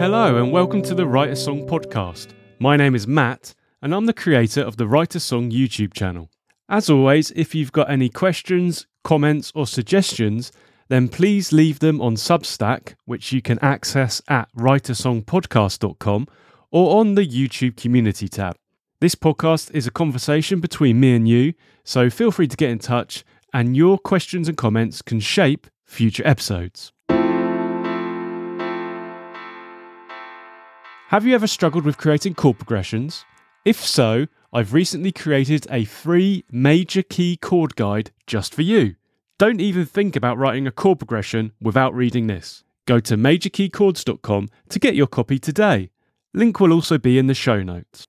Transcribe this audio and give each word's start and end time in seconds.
Hello, 0.00 0.42
and 0.42 0.50
welcome 0.50 0.80
to 0.80 0.94
the 0.94 1.06
Write 1.06 1.28
a 1.28 1.36
Song 1.36 1.68
podcast. 1.68 2.28
My 2.58 2.74
name 2.74 2.94
is 2.94 3.06
Matt, 3.06 3.54
and 3.82 3.94
I'm 3.94 4.06
the 4.06 4.14
creator 4.14 4.62
of 4.62 4.78
the 4.78 4.86
Write 4.88 5.14
a 5.14 5.20
Song 5.20 5.50
YouTube 5.50 5.92
channel. 5.92 6.30
As 6.70 6.88
always, 6.88 7.32
if 7.32 7.54
you've 7.54 7.70
got 7.70 7.90
any 7.90 8.08
questions, 8.08 8.86
comments, 9.04 9.52
or 9.54 9.66
suggestions, 9.66 10.52
then 10.88 11.10
please 11.10 11.52
leave 11.52 11.80
them 11.80 12.00
on 12.00 12.14
Substack, 12.14 12.94
which 13.04 13.30
you 13.30 13.42
can 13.42 13.58
access 13.58 14.22
at 14.26 14.48
writeasongpodcast.com 14.56 16.28
or 16.70 16.98
on 16.98 17.14
the 17.14 17.26
YouTube 17.26 17.76
community 17.76 18.26
tab. 18.26 18.56
This 19.02 19.14
podcast 19.14 19.70
is 19.74 19.86
a 19.86 19.90
conversation 19.90 20.60
between 20.60 20.98
me 20.98 21.14
and 21.14 21.28
you, 21.28 21.52
so 21.84 22.08
feel 22.08 22.30
free 22.30 22.48
to 22.48 22.56
get 22.56 22.70
in 22.70 22.78
touch, 22.78 23.22
and 23.52 23.76
your 23.76 23.98
questions 23.98 24.48
and 24.48 24.56
comments 24.56 25.02
can 25.02 25.20
shape 25.20 25.66
future 25.84 26.26
episodes. 26.26 26.90
Have 31.10 31.26
you 31.26 31.34
ever 31.34 31.48
struggled 31.48 31.84
with 31.84 31.98
creating 31.98 32.34
chord 32.34 32.58
progressions? 32.58 33.24
If 33.64 33.84
so, 33.84 34.28
I've 34.52 34.72
recently 34.72 35.10
created 35.10 35.66
a 35.68 35.84
free 35.84 36.44
major 36.52 37.02
key 37.02 37.36
chord 37.36 37.74
guide 37.74 38.12
just 38.28 38.54
for 38.54 38.62
you. 38.62 38.94
Don't 39.36 39.60
even 39.60 39.86
think 39.86 40.14
about 40.14 40.38
writing 40.38 40.68
a 40.68 40.70
chord 40.70 41.00
progression 41.00 41.50
without 41.60 41.92
reading 41.96 42.28
this. 42.28 42.62
Go 42.86 43.00
to 43.00 43.16
majorkeychords.com 43.16 44.50
to 44.68 44.78
get 44.78 44.94
your 44.94 45.08
copy 45.08 45.40
today. 45.40 45.90
Link 46.32 46.60
will 46.60 46.72
also 46.72 46.96
be 46.96 47.18
in 47.18 47.26
the 47.26 47.34
show 47.34 47.60
notes. 47.60 48.06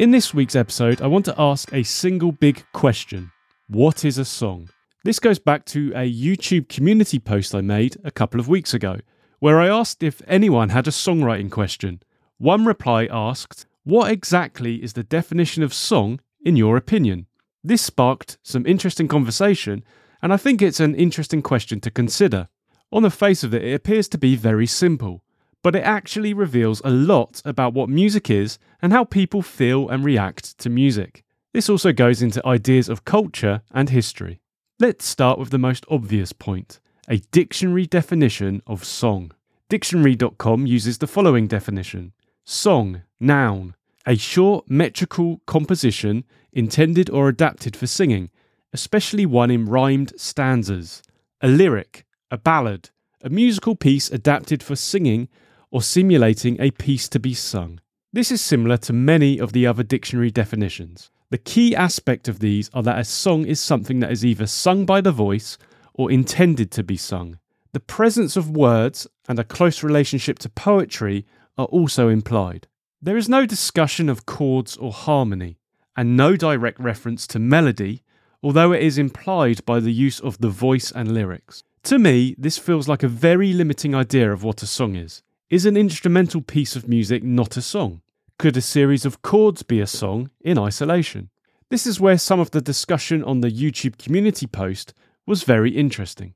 In 0.00 0.10
this 0.10 0.34
week's 0.34 0.56
episode, 0.56 1.00
I 1.00 1.06
want 1.06 1.24
to 1.26 1.40
ask 1.40 1.72
a 1.72 1.84
single 1.84 2.32
big 2.32 2.64
question 2.72 3.30
What 3.68 4.04
is 4.04 4.18
a 4.18 4.24
song? 4.24 4.70
This 5.04 5.20
goes 5.20 5.38
back 5.38 5.66
to 5.66 5.92
a 5.94 6.12
YouTube 6.12 6.68
community 6.68 7.20
post 7.20 7.54
I 7.54 7.60
made 7.60 7.96
a 8.02 8.10
couple 8.10 8.40
of 8.40 8.48
weeks 8.48 8.74
ago 8.74 8.96
where 9.40 9.58
I 9.58 9.68
asked 9.68 10.02
if 10.02 10.22
anyone 10.28 10.68
had 10.68 10.86
a 10.86 10.90
songwriting 10.90 11.50
question. 11.50 12.02
One 12.36 12.66
reply 12.66 13.08
asked, 13.10 13.66
What 13.84 14.10
exactly 14.10 14.82
is 14.82 14.92
the 14.92 15.02
definition 15.02 15.62
of 15.62 15.74
song 15.74 16.20
in 16.44 16.56
your 16.56 16.76
opinion? 16.76 17.26
This 17.64 17.82
sparked 17.82 18.38
some 18.42 18.66
interesting 18.66 19.08
conversation, 19.08 19.82
and 20.22 20.32
I 20.32 20.36
think 20.36 20.60
it's 20.60 20.80
an 20.80 20.94
interesting 20.94 21.40
question 21.40 21.80
to 21.80 21.90
consider. 21.90 22.48
On 22.92 23.02
the 23.02 23.10
face 23.10 23.42
of 23.42 23.54
it, 23.54 23.64
it 23.64 23.74
appears 23.74 24.08
to 24.08 24.18
be 24.18 24.36
very 24.36 24.66
simple, 24.66 25.22
but 25.62 25.74
it 25.74 25.84
actually 25.84 26.34
reveals 26.34 26.82
a 26.84 26.90
lot 26.90 27.40
about 27.44 27.72
what 27.72 27.88
music 27.88 28.28
is 28.30 28.58
and 28.82 28.92
how 28.92 29.04
people 29.04 29.40
feel 29.40 29.88
and 29.88 30.04
react 30.04 30.58
to 30.58 30.68
music. 30.68 31.24
This 31.54 31.70
also 31.70 31.92
goes 31.92 32.20
into 32.20 32.46
ideas 32.46 32.90
of 32.90 33.06
culture 33.06 33.62
and 33.72 33.88
history. 33.88 34.40
Let's 34.78 35.06
start 35.06 35.38
with 35.38 35.50
the 35.50 35.58
most 35.58 35.86
obvious 35.88 36.32
point 36.32 36.80
a 37.10 37.18
dictionary 37.32 37.86
definition 37.86 38.62
of 38.68 38.84
song. 38.84 39.32
Dictionary.com 39.68 40.64
uses 40.64 40.98
the 40.98 41.08
following 41.08 41.48
definition 41.48 42.12
Song, 42.44 43.02
noun, 43.18 43.74
a 44.06 44.16
short 44.16 44.70
metrical 44.70 45.40
composition 45.44 46.24
intended 46.52 47.10
or 47.10 47.28
adapted 47.28 47.74
for 47.74 47.88
singing, 47.88 48.30
especially 48.72 49.26
one 49.26 49.50
in 49.50 49.66
rhymed 49.66 50.12
stanzas. 50.16 51.02
A 51.40 51.48
lyric, 51.48 52.06
a 52.30 52.38
ballad, 52.38 52.90
a 53.22 53.28
musical 53.28 53.74
piece 53.74 54.08
adapted 54.10 54.62
for 54.62 54.76
singing 54.76 55.28
or 55.72 55.82
simulating 55.82 56.60
a 56.60 56.70
piece 56.70 57.08
to 57.08 57.18
be 57.18 57.34
sung. 57.34 57.80
This 58.12 58.30
is 58.30 58.40
similar 58.40 58.76
to 58.78 58.92
many 58.92 59.40
of 59.40 59.52
the 59.52 59.66
other 59.66 59.82
dictionary 59.82 60.30
definitions. 60.30 61.10
The 61.30 61.38
key 61.38 61.74
aspect 61.74 62.28
of 62.28 62.38
these 62.38 62.70
are 62.72 62.84
that 62.84 62.98
a 62.98 63.04
song 63.04 63.46
is 63.46 63.60
something 63.60 63.98
that 64.00 64.12
is 64.12 64.24
either 64.24 64.46
sung 64.46 64.86
by 64.86 65.00
the 65.00 65.12
voice 65.12 65.58
or 66.00 66.10
intended 66.10 66.70
to 66.70 66.82
be 66.82 66.96
sung. 66.96 67.38
The 67.74 67.78
presence 67.78 68.34
of 68.34 68.56
words 68.56 69.06
and 69.28 69.38
a 69.38 69.44
close 69.44 69.82
relationship 69.82 70.38
to 70.38 70.48
poetry 70.48 71.26
are 71.58 71.66
also 71.66 72.08
implied. 72.08 72.66
There 73.02 73.18
is 73.18 73.28
no 73.28 73.44
discussion 73.44 74.08
of 74.08 74.24
chords 74.24 74.78
or 74.78 74.92
harmony, 74.92 75.58
and 75.94 76.16
no 76.16 76.36
direct 76.36 76.80
reference 76.80 77.26
to 77.26 77.38
melody, 77.38 78.02
although 78.42 78.72
it 78.72 78.82
is 78.82 78.96
implied 78.96 79.62
by 79.66 79.78
the 79.78 79.92
use 79.92 80.20
of 80.20 80.38
the 80.38 80.48
voice 80.48 80.90
and 80.90 81.12
lyrics. 81.12 81.64
To 81.82 81.98
me, 81.98 82.34
this 82.38 82.56
feels 82.56 82.88
like 82.88 83.02
a 83.02 83.16
very 83.26 83.52
limiting 83.52 83.94
idea 83.94 84.32
of 84.32 84.42
what 84.42 84.62
a 84.62 84.66
song 84.66 84.96
is. 84.96 85.22
Is 85.50 85.66
an 85.66 85.76
instrumental 85.76 86.40
piece 86.40 86.76
of 86.76 86.88
music 86.88 87.22
not 87.22 87.58
a 87.58 87.62
song? 87.62 88.00
Could 88.38 88.56
a 88.56 88.62
series 88.62 89.04
of 89.04 89.20
chords 89.20 89.62
be 89.62 89.80
a 89.80 89.86
song 89.86 90.30
in 90.40 90.58
isolation? 90.58 91.28
This 91.68 91.86
is 91.86 92.00
where 92.00 92.16
some 92.16 92.40
of 92.40 92.52
the 92.52 92.62
discussion 92.62 93.22
on 93.22 93.42
the 93.42 93.50
YouTube 93.50 93.98
community 93.98 94.46
post 94.46 94.94
was 95.30 95.44
very 95.44 95.70
interesting. 95.70 96.34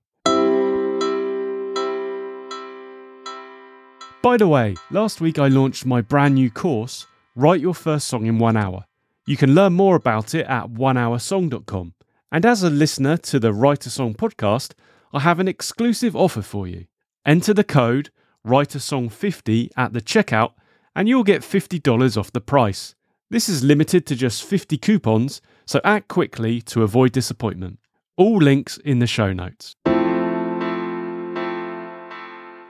By 4.23 4.37
the 4.39 4.47
way, 4.47 4.77
last 4.89 5.21
week 5.21 5.37
I 5.37 5.49
launched 5.49 5.85
my 5.85 6.01
brand 6.01 6.37
new 6.37 6.49
course, 6.49 7.05
Write 7.35 7.61
Your 7.61 7.75
First 7.75 8.07
Song 8.07 8.25
in 8.27 8.39
One 8.39 8.57
Hour. 8.57 8.85
You 9.27 9.37
can 9.37 9.53
learn 9.53 9.73
more 9.73 9.97
about 9.97 10.33
it 10.33 10.47
at 10.47 10.69
onehoursong.com. 10.69 11.95
And 12.31 12.47
as 12.47 12.63
a 12.63 12.71
listener 12.71 13.17
to 13.17 13.41
the 13.41 13.53
Write 13.53 13.85
a 13.85 13.91
Song 13.91 14.15
podcast, 14.15 14.75
I 15.13 15.19
have 15.19 15.41
an 15.41 15.49
exclusive 15.49 16.15
offer 16.15 16.43
for 16.43 16.69
you. 16.69 16.87
Enter 17.27 17.53
the 17.53 17.65
code 17.65 18.11
Write 18.45 18.77
a 18.77 18.81
Song 18.81 19.09
50 19.09 19.73
at 19.77 19.93
the 19.93 20.01
checkout 20.01 20.53
and 20.95 21.09
you'll 21.09 21.25
get 21.25 21.43
$50 21.43 22.17
off 22.17 22.31
the 22.31 22.41
price. 22.41 22.95
This 23.29 23.49
is 23.49 23.65
limited 23.65 24.07
to 24.07 24.15
just 24.15 24.45
50 24.45 24.79
coupons, 24.79 25.43
so 25.67 25.81
act 25.83 26.07
quickly 26.07 26.61
to 26.63 26.85
avoid 26.85 27.11
disappointment. 27.11 27.81
All 28.17 28.37
links 28.37 28.79
in 28.79 29.01
the 29.01 29.09
show 29.09 29.33
notes. 29.33 29.75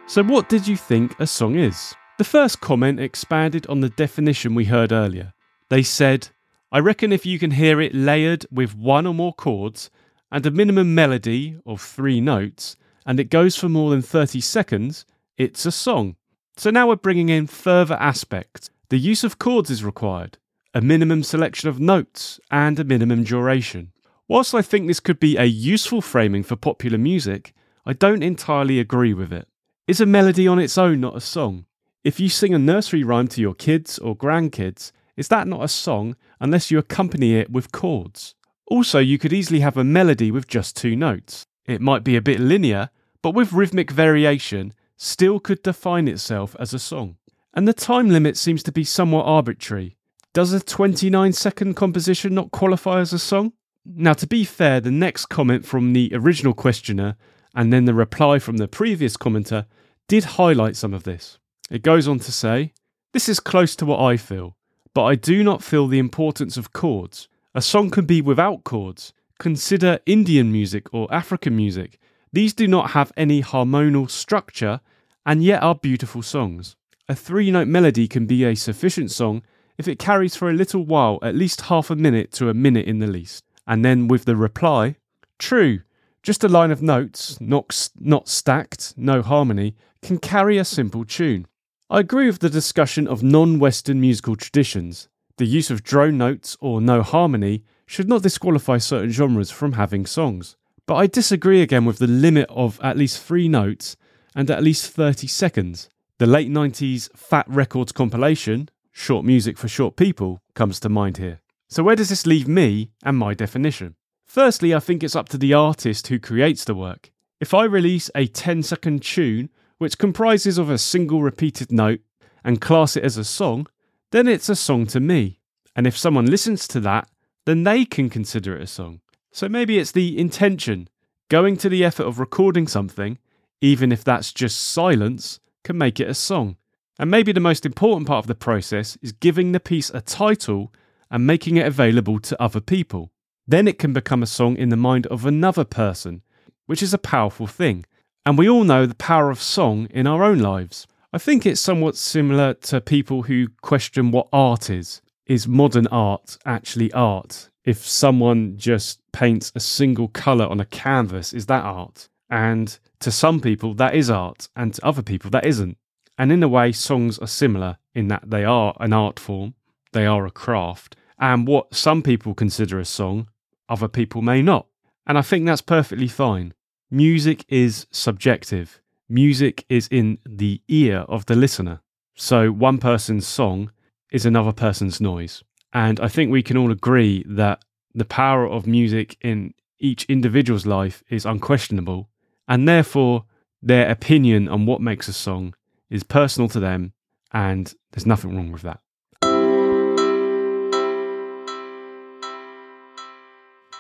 So, 0.07 0.23
what 0.23 0.49
did 0.49 0.67
you 0.67 0.75
think 0.75 1.21
a 1.21 1.27
song 1.27 1.57
is? 1.57 1.95
The 2.17 2.25
first 2.25 2.63
comment 2.63 2.99
expanded 2.99 3.67
on 3.67 3.81
the 3.81 3.91
definition 3.91 4.55
we 4.55 4.65
heard 4.65 4.91
earlier. 4.91 5.35
They 5.69 5.83
said, 5.83 6.29
I 6.73 6.79
reckon 6.79 7.13
if 7.13 7.27
you 7.27 7.39
can 7.39 7.51
hear 7.51 7.79
it 7.83 7.95
layered 7.95 8.47
with 8.51 8.75
one 8.75 9.07
or 9.07 9.13
more 9.13 9.35
chords 9.35 9.91
and 10.33 10.47
a 10.47 10.51
minimum 10.51 10.95
melody 10.95 11.59
of 11.67 11.83
three 11.83 12.23
notes, 12.23 12.77
and 13.05 13.21
it 13.21 13.29
goes 13.29 13.55
for 13.55 13.69
more 13.69 13.91
than 13.91 14.01
30 14.01 14.41
seconds, 14.41 15.05
it's 15.37 15.67
a 15.67 15.73
song. 15.73 16.17
So 16.57 16.71
now 16.71 16.89
we're 16.89 16.97
bringing 16.97 17.29
in 17.29 17.49
further 17.49 17.97
aspects. 17.97 18.71
The 18.89 18.99
use 18.99 19.25
of 19.25 19.39
chords 19.39 19.69
is 19.69 19.85
required, 19.85 20.39
a 20.73 20.81
minimum 20.81 21.23
selection 21.23 21.69
of 21.69 21.81
notes, 21.81 22.41
and 22.51 22.79
a 22.79 22.85
minimum 22.85 23.25
duration. 23.25 23.93
Whilst 24.27 24.55
I 24.55 24.63
think 24.63 24.87
this 24.87 25.01
could 25.01 25.21
be 25.21 25.37
a 25.37 25.45
useful 25.45 26.01
framing 26.01 26.43
for 26.43 26.57
popular 26.57 26.97
music, 26.97 27.53
I 27.85 27.93
don't 27.93 28.23
entirely 28.23 28.81
agree 28.81 29.13
with 29.13 29.33
it. 29.33 29.47
Is 29.87 30.01
a 30.01 30.07
melody 30.07 30.49
on 30.49 30.59
its 30.59 30.79
own 30.79 31.01
not 31.01 31.17
a 31.17 31.21
song? 31.21 31.67
If 32.05 32.19
you 32.19 32.31
sing 32.31 32.55
a 32.55 32.59
nursery 32.59 33.05
rhyme 33.05 33.29
to 33.29 33.43
your 33.43 33.53
kids 33.53 33.99
or 33.99 34.17
grandkids, 34.17 34.93
is 35.15 35.29
that 35.29 35.47
not 35.47 35.63
a 35.63 35.69
song 35.69 36.17
unless 36.41 36.71
you 36.71 36.79
accompany 36.79 37.35
it 37.35 37.51
with 37.51 37.71
chords? 37.71 38.35
Also, 38.67 38.99
you 38.99 39.19
could 39.19 39.35
easily 39.35 39.61
have 39.61 39.77
a 39.77 39.85
melody 39.85 40.31
with 40.31 40.49
just 40.49 40.75
two 40.75 40.97
notes. 40.97 41.45
It 41.67 41.83
might 41.83 42.03
be 42.03 42.17
a 42.17 42.23
bit 42.23 42.41
linear, 42.41 42.89
but 43.21 43.35
with 43.35 43.53
rhythmic 43.53 43.91
variation, 43.91 44.73
still 44.97 45.39
could 45.39 45.63
define 45.63 46.09
itself 46.09 46.57
as 46.59 46.73
a 46.73 46.79
song. 46.79 47.17
And 47.53 47.69
the 47.69 47.75
time 47.75 48.09
limit 48.09 48.39
seems 48.39 48.63
to 48.63 48.73
be 48.73 48.85
somewhat 48.85 49.27
arbitrary. 49.27 49.99
Does 50.33 50.55
a 50.55 50.61
29 50.61 51.35
second 51.35 51.75
composition 51.75 52.35
not 52.35 52.51
qualify 52.51 53.01
as 53.01 53.13
a 53.13 53.19
song? 53.19 53.53
Now, 53.87 54.15
to 54.15 54.27
be 54.27 54.45
fair, 54.45 54.81
the 54.81 54.91
next 54.91 55.27
comment 55.27 55.67
from 55.67 55.93
the 55.93 56.11
original 56.15 56.55
questioner 56.55 57.17
and 57.55 57.71
then 57.71 57.85
the 57.85 57.93
reply 57.93 58.39
from 58.39 58.57
the 58.57 58.67
previous 58.67 59.17
commenter 59.19 59.67
did 60.09 60.25
highlight 60.25 60.75
some 60.75 60.95
of 60.95 61.05
this. 61.05 61.39
It 61.71 61.83
goes 61.83 62.09
on 62.09 62.19
to 62.21 62.33
say, 62.33 62.73
This 63.13 63.29
is 63.29 63.41
close 63.41 63.77
to 63.77 63.87
what 63.87 64.01
I 64.01 64.17
feel, 64.17 64.57
but 64.95 65.05
I 65.05 65.15
do 65.17 65.45
not 65.45 65.63
feel 65.63 65.87
the 65.87 65.99
importance 65.99 66.57
of 66.57 66.73
chords. 66.73 67.29
A 67.55 67.61
song 67.61 67.91
can 67.91 68.07
be 68.07 68.23
without 68.23 68.65
chords. 68.65 69.13
Consider 69.39 69.99
Indian 70.07 70.51
music 70.51 70.93
or 70.95 71.13
African 71.13 71.55
music. 71.55 71.99
These 72.33 72.55
do 72.55 72.67
not 72.67 72.93
have 72.93 73.13
any 73.19 73.41
harmonial 73.41 74.09
structure 74.09 74.81
and 75.27 75.43
yet 75.43 75.63
are 75.63 75.75
beautiful 75.75 76.23
songs. 76.23 76.75
A 77.07 77.15
three 77.15 77.51
note 77.51 77.69
melody 77.69 78.09
can 78.09 78.25
be 78.27 78.45
a 78.45 78.55
sufficient 78.55 79.11
song 79.11 79.43
if 79.77 79.87
it 79.87 79.99
carries 79.99 80.37
for 80.37 80.49
a 80.49 80.55
little 80.55 80.87
while, 80.87 81.19
at 81.23 81.35
least 81.35 81.63
half 81.63 81.91
a 81.91 81.97
minute 81.97 82.33
to 82.33 82.49
a 82.49 82.55
minute 82.55 82.87
in 82.87 83.01
the 83.01 83.07
least 83.07 83.44
and 83.67 83.85
then 83.85 84.09
with 84.09 84.25
the 84.25 84.37
reply, 84.37 84.97
true, 85.39 85.81
just 86.23 86.45
a 86.45 86.49
line 86.49 86.71
of 86.71 86.83
notes, 86.83 87.41
not, 87.41 87.91
not 87.99 88.29
stacked, 88.29 88.95
no 88.97 89.23
harmony, 89.23 89.77
can 90.03 90.19
carry 90.19 90.59
a 90.59 90.65
simple 90.65 91.05
tune. 91.05 91.47
I 91.91 92.01
agree 92.01 92.27
with 92.27 92.39
the 92.39 92.51
discussion 92.51 93.07
of 93.07 93.23
non 93.23 93.59
Western 93.59 94.01
musical 94.01 94.37
traditions. 94.37 95.09
The 95.37 95.47
use 95.47 95.71
of 95.71 95.83
drone 95.83 96.17
notes 96.17 96.57
or 96.61 96.81
no 96.81 97.03
harmony 97.03 97.65
should 97.87 98.09
not 98.09 98.23
disqualify 98.23 98.79
certain 98.79 99.11
genres 99.11 99.51
from 99.51 99.73
having 99.73 100.07
songs. 100.07 100.57
But 100.87 100.97
I 100.97 101.07
disagree 101.07 101.63
again 101.63 101.85
with 101.85 101.99
the 101.99 102.07
limit 102.07 102.47
of 102.51 102.81
at 102.83 102.97
least 102.97 103.23
three 103.23 103.49
notes 103.49 103.97
and 104.35 104.51
at 104.51 104.63
least 104.63 104.91
30 104.91 105.27
seconds. 105.27 105.89
The 106.19 106.27
late 106.27 106.51
90s 106.51 107.15
Fat 107.17 107.47
Wreck 107.49 107.71
Chords 107.71 107.93
compilation, 107.93 108.69
Short 108.93 109.25
Music 109.25 109.59
for 109.59 109.69
Short 109.69 109.97
People, 109.97 110.41
comes 110.55 110.79
to 110.81 110.89
mind 110.89 111.17
here. 111.17 111.41
So, 111.69 111.83
where 111.83 111.97
does 111.97 112.09
this 112.09 112.27
leave 112.27 112.49
me 112.49 112.91
and 113.03 113.17
my 113.17 113.35
definition? 113.35 113.97
Firstly, 114.25 114.75
I 114.75 114.81
think 114.81 115.03
it's 115.03 115.17
up 115.17 115.29
to 115.31 115.39
the 115.39 115.55
artist 115.55 116.09
who 116.09 116.19
creates 116.19 116.65
the 116.65 116.75
work. 116.75 117.11
If 117.41 117.55
I 117.55 117.65
release 117.65 118.11
a 118.15 118.27
10 118.27 118.63
second 118.63 119.03
tune 119.03 119.51
which 119.79 119.99
comprises 119.99 120.59
of 120.59 120.71
a 120.71 120.79
single 120.79 121.23
repeated 121.23 121.71
note 121.73 122.01
and 122.45 122.61
class 122.61 122.97
it 122.97 123.05
as 123.05 123.17
a 123.17 123.25
song, 123.25 123.67
then 124.13 124.29
it's 124.29 124.49
a 124.49 124.57
song 124.57 124.87
to 124.87 125.01
me. 125.01 125.41
And 125.77 125.87
if 125.87 125.97
someone 125.97 126.27
listens 126.27 126.69
to 126.69 126.81
that, 126.81 127.09
then 127.47 127.65
they 127.65 127.85
can 127.85 128.09
consider 128.09 128.57
it 128.57 128.63
a 128.63 128.67
song. 128.67 129.01
So 129.33 129.49
maybe 129.49 129.79
it's 129.79 129.93
the 129.93 130.19
intention. 130.19 130.89
Going 131.29 131.57
to 131.59 131.69
the 131.69 131.85
effort 131.85 132.05
of 132.05 132.21
recording 132.21 132.69
something, 132.69 133.19
even 133.61 133.91
if 133.91 134.05
that's 134.05 134.33
just 134.33 134.61
silence, 134.61 135.41
can 135.65 135.77
make 135.77 135.99
it 135.99 136.09
a 136.09 136.15
song. 136.15 136.57
And 136.99 137.11
maybe 137.11 137.33
the 137.33 137.41
most 137.41 137.67
important 137.67 138.07
part 138.07 138.23
of 138.23 138.29
the 138.29 138.35
process 138.35 138.97
is 139.03 139.13
giving 139.13 139.53
the 139.53 139.61
piece 139.61 139.91
a 139.91 140.01
title 140.01 140.73
and 141.11 141.27
making 141.27 141.57
it 141.57 141.67
available 141.67 142.19
to 142.21 142.43
other 142.43 142.61
people. 142.61 143.11
Then 143.47 143.69
it 143.69 143.79
can 143.79 143.93
become 143.93 144.23
a 144.23 144.27
song 144.27 144.57
in 144.57 144.71
the 144.71 144.77
mind 144.77 145.07
of 145.09 145.27
another 145.27 145.65
person, 145.65 146.23
which 146.67 146.83
is 146.83 146.95
a 146.95 146.99
powerful 146.99 147.47
thing. 147.47 147.85
And 148.27 148.39
we 148.39 148.49
all 148.49 148.65
know 148.65 148.87
the 148.87 148.95
power 148.95 149.31
of 149.31 149.41
song 149.41 149.87
in 149.91 150.07
our 150.07 150.25
own 150.25 150.39
lives. 150.39 150.87
I 151.13 151.19
think 151.19 151.45
it's 151.45 151.61
somewhat 151.61 151.97
similar 151.97 152.55
to 152.55 152.81
people 152.81 153.23
who 153.23 153.49
question 153.61 154.11
what 154.11 154.29
art 154.33 154.71
is. 154.71 155.03
Is 155.27 155.47
modern 155.47 155.87
art 155.87 156.37
actually 156.45 156.93
art? 156.93 157.49
If 157.65 157.79
someone 157.87 158.59
just 158.59 159.01
paints 159.13 159.53
a 159.55 159.61
single 159.61 160.09
colour 160.09 160.47
on 160.47 160.61
a 160.61 160.67
canvas, 160.67 161.33
is 161.33 161.47
that 161.47 161.65
art? 161.65 162.09
And 162.29 162.79
to 163.01 163.11
some 163.11 163.41
people, 163.41 163.75
that 163.75 163.95
is 163.95 164.11
art, 164.11 164.49
and 164.57 164.75
to 164.75 164.85
other 164.85 165.03
people, 165.03 165.31
that 165.31 165.47
isn't. 165.47 165.79
And 166.19 166.33
in 166.33 166.43
a 166.43 166.49
way, 166.49 166.73
songs 166.73 167.19
are 167.19 167.27
similar 167.27 167.79
in 167.95 168.09
that 168.09 168.31
they 168.31 168.45
are 168.45 168.75
an 168.81 168.93
art 168.93 169.19
form, 169.19 169.55
they 169.95 170.05
are 170.05 170.27
a 170.27 170.31
craft, 170.31 170.97
and 171.19 171.49
what 171.49 171.75
some 171.75 172.03
people 172.03 172.35
consider 172.35 172.79
a 172.79 172.85
song, 172.85 173.29
other 173.71 173.89
people 173.89 174.21
may 174.21 174.43
not. 174.43 174.67
And 175.07 175.17
I 175.17 175.23
think 175.23 175.47
that's 175.47 175.63
perfectly 175.63 176.09
fine. 176.09 176.53
Music 176.91 177.45
is 177.49 177.87
subjective. 177.91 178.83
Music 179.09 179.65
is 179.69 179.89
in 179.91 180.19
the 180.27 180.61
ear 180.69 180.99
of 181.09 181.25
the 181.27 181.35
listener. 181.35 181.81
So 182.15 182.51
one 182.51 182.79
person's 182.79 183.27
song 183.27 183.71
is 184.13 184.27
another 184.27 184.53
person's 184.53 185.01
noise. 185.01 185.43
And 185.73 185.99
I 186.01 186.09
think 186.09 186.31
we 186.31 186.43
can 186.43 186.57
all 186.57 186.71
agree 186.71 187.25
that 187.27 187.65
the 187.95 188.05
power 188.05 188.47
of 188.47 188.67
music 188.67 189.17
in 189.21 189.55
each 189.79 190.05
individual's 190.05 190.67
life 190.67 191.03
is 191.09 191.27
unquestionable. 191.27 192.09
And 192.47 192.69
therefore, 192.69 193.25
their 193.63 193.91
opinion 193.91 194.49
on 194.49 194.67
what 194.67 194.81
makes 194.81 195.09
a 195.09 195.13
song 195.13 195.55
is 195.91 196.03
personal 196.03 196.49
to 196.51 196.61
them. 196.61 196.93
And 197.33 197.75
there's 197.93 198.07
nothing 198.07 198.37
wrong 198.37 198.53
with 198.53 198.63
that. 198.63 198.81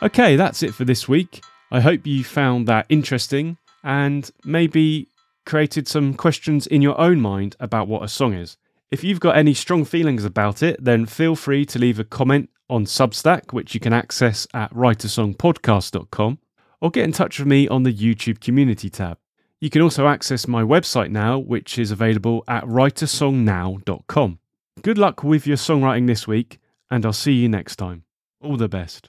Okay, 0.04 0.36
that's 0.36 0.62
it 0.62 0.74
for 0.74 0.84
this 0.84 1.08
week. 1.08 1.42
I 1.72 1.80
hope 1.80 2.06
you 2.06 2.24
found 2.24 2.68
that 2.68 2.84
interesting 2.90 3.56
and 3.82 4.30
maybe 4.44 5.08
created 5.46 5.88
some 5.88 6.12
questions 6.12 6.66
in 6.66 6.82
your 6.82 7.00
own 7.00 7.22
mind 7.22 7.56
about 7.58 7.88
what 7.88 8.02
a 8.02 8.08
song 8.08 8.34
is. 8.34 8.58
If 8.90 9.02
you've 9.02 9.18
got 9.18 9.38
any 9.38 9.54
strong 9.54 9.86
feelings 9.86 10.22
about 10.22 10.62
it, 10.62 10.76
then 10.78 11.06
feel 11.06 11.34
free 11.34 11.64
to 11.64 11.78
leave 11.78 11.98
a 11.98 12.04
comment 12.04 12.50
on 12.68 12.84
Substack, 12.84 13.54
which 13.54 13.72
you 13.72 13.80
can 13.80 13.94
access 13.94 14.46
at 14.52 14.70
writeasongpodcast.com, 14.74 16.38
or 16.82 16.90
get 16.90 17.04
in 17.04 17.12
touch 17.12 17.38
with 17.38 17.48
me 17.48 17.66
on 17.66 17.84
the 17.84 17.94
YouTube 17.94 18.40
community 18.40 18.90
tab. 18.90 19.16
You 19.58 19.70
can 19.70 19.80
also 19.80 20.06
access 20.06 20.46
my 20.46 20.62
website 20.62 21.12
now, 21.12 21.38
which 21.38 21.78
is 21.78 21.90
available 21.90 22.44
at 22.46 22.64
writeasongnow.com. 22.64 24.38
Good 24.82 24.98
luck 24.98 25.24
with 25.24 25.46
your 25.46 25.56
songwriting 25.56 26.06
this 26.06 26.28
week, 26.28 26.58
and 26.90 27.06
I'll 27.06 27.14
see 27.14 27.32
you 27.32 27.48
next 27.48 27.76
time. 27.76 28.04
All 28.42 28.58
the 28.58 28.68
best. 28.68 29.08